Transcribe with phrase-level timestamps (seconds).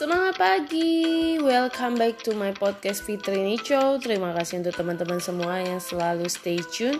[0.00, 4.00] Semangat pagi, welcome back to my podcast Fitri Nicho.
[4.00, 6.96] Terima kasih untuk teman-teman semua yang selalu stay tune.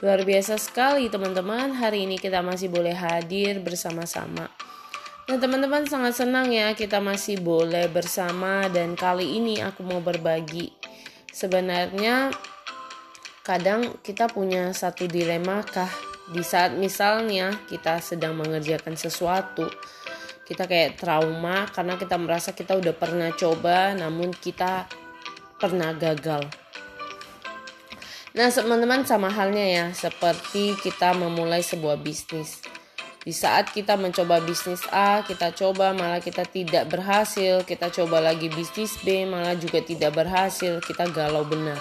[0.00, 4.48] Luar biasa sekali teman-teman, hari ini kita masih boleh hadir bersama-sama.
[5.28, 10.72] Nah teman-teman sangat senang ya kita masih boleh bersama dan kali ini aku mau berbagi.
[11.28, 12.32] Sebenarnya
[13.44, 15.92] kadang kita punya satu dilema kah
[16.32, 19.68] di saat misalnya kita sedang mengerjakan sesuatu
[20.48, 24.88] kita kayak trauma karena kita merasa kita udah pernah coba namun kita
[25.60, 26.48] pernah gagal.
[28.32, 32.64] Nah, teman-teman sama halnya ya seperti kita memulai sebuah bisnis.
[33.28, 38.48] Di saat kita mencoba bisnis A, kita coba malah kita tidak berhasil, kita coba lagi
[38.48, 41.76] bisnis B malah juga tidak berhasil, kita galau benar.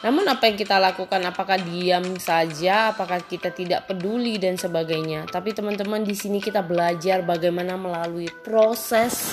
[0.00, 5.28] Namun apa yang kita lakukan apakah diam saja, apakah kita tidak peduli dan sebagainya.
[5.28, 9.28] Tapi teman-teman di sini kita belajar bagaimana melalui proses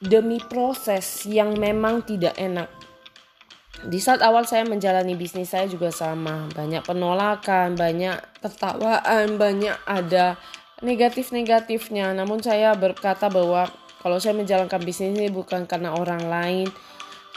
[0.00, 2.70] demi proses yang memang tidak enak.
[3.78, 10.34] Di saat awal saya menjalani bisnis saya juga sama, banyak penolakan, banyak tertawaan, banyak ada
[10.82, 12.10] negatif-negatifnya.
[12.16, 13.70] Namun saya berkata bahwa
[14.02, 16.66] kalau saya menjalankan bisnis ini bukan karena orang lain,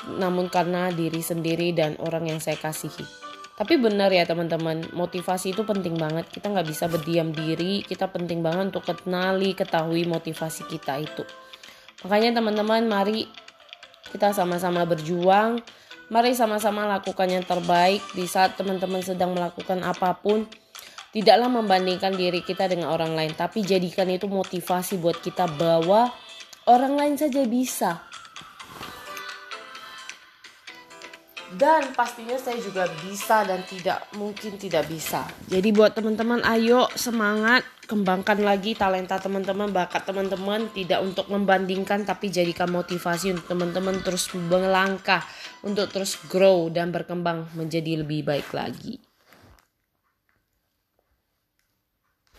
[0.07, 3.05] namun karena diri sendiri dan orang yang saya kasihi.
[3.61, 6.25] Tapi benar ya teman-teman, motivasi itu penting banget.
[6.33, 11.21] Kita nggak bisa berdiam diri, kita penting banget untuk kenali, ketahui motivasi kita itu.
[12.01, 13.29] Makanya teman-teman, mari
[14.09, 15.61] kita sama-sama berjuang.
[16.09, 20.49] Mari sama-sama lakukan yang terbaik di saat teman-teman sedang melakukan apa pun.
[21.11, 26.09] Tidaklah membandingkan diri kita dengan orang lain, tapi jadikan itu motivasi buat kita bahwa
[26.65, 28.10] orang lain saja bisa
[31.59, 35.27] dan pastinya saya juga bisa dan tidak mungkin tidak bisa.
[35.51, 42.31] Jadi buat teman-teman ayo semangat kembangkan lagi talenta teman-teman, bakat teman-teman tidak untuk membandingkan tapi
[42.31, 45.19] jadikan motivasi untuk teman-teman terus melangkah
[45.59, 49.10] untuk terus grow dan berkembang menjadi lebih baik lagi.